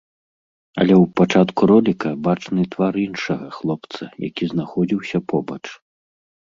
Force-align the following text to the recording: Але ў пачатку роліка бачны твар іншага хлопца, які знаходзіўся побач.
Але 0.83 0.93
ў 0.95 1.05
пачатку 1.21 1.61
роліка 1.73 2.09
бачны 2.29 2.61
твар 2.73 2.93
іншага 3.05 3.45
хлопца, 3.59 4.01
які 4.29 4.43
знаходзіўся 4.55 5.17
побач. 5.35 5.63